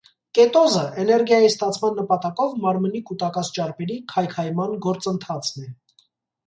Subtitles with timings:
[0.37, 5.73] Կետոզը՝ էներգիայի ստացման նպատակով մարմնի կուտակած ճարպերի քայքայման գործընթացն է։